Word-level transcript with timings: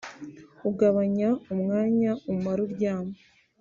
ugabanya 0.69 1.29
umwanya 1.53 2.11
umara 2.33 2.59
uryamye 2.67 3.19